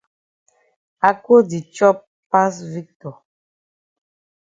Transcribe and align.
Ako 1.09 1.35
di 1.49 1.59
chop 1.75 1.97
pass 2.29 2.53
Victor. 2.73 3.15